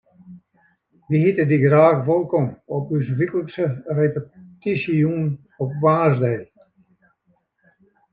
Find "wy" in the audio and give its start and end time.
1.09-1.15